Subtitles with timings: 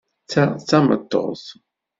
[0.31, 1.43] Ta d tameṭṭut.